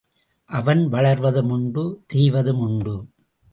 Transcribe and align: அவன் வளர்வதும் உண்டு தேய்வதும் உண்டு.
அவன் 0.49 0.87
வளர்வதும் 0.87 1.49
உண்டு 1.49 2.01
தேய்வதும் 2.13 2.59
உண்டு. 2.59 2.95